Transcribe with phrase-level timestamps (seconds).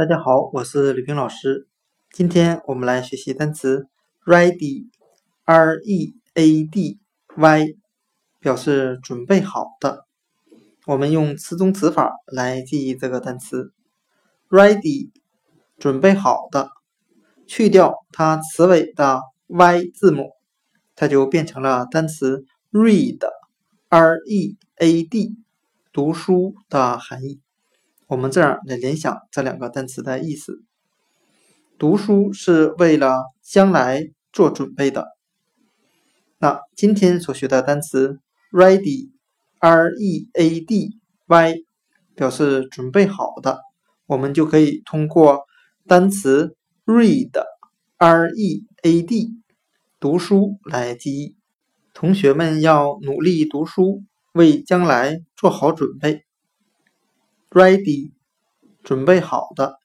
[0.00, 1.68] 大家好，我是吕冰老师。
[2.10, 3.86] 今天我们来学习单词
[4.24, 4.96] ready，r-e-a-d-y，
[8.38, 10.06] 表示准备好的。
[10.86, 13.74] 我们用词中词法来记忆这个单词
[14.48, 15.10] ready，
[15.76, 16.70] 准备好的，
[17.46, 20.30] 去掉它词尾的 y 字母，
[20.96, 23.26] 它就变成了单词 read，r-e-a-d，
[25.92, 27.42] 读书的含义。
[28.10, 30.64] 我们这样来联想这两个单词的意思：
[31.78, 35.06] 读书是为了将来做准备的。
[36.38, 38.18] 那今天所学的单词
[38.50, 39.24] ready，r-e-a-d-y，
[42.16, 43.60] 表示准备好的，
[44.06, 45.44] 我们就可以通过
[45.86, 47.38] 单词 read，r-e-a-d，
[50.00, 51.36] 读书来记忆。
[51.94, 54.02] 同学们要努力读书，
[54.32, 56.24] 为将来做好准备。
[57.50, 58.12] ready，
[58.82, 59.79] 准备好的。